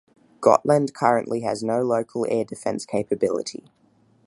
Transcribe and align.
Gotland 0.39 0.95
currently 0.95 1.41
has 1.41 1.61
no 1.61 1.83
local 1.83 2.25
air 2.27 2.43
defence 2.43 2.87
capability. 2.87 3.71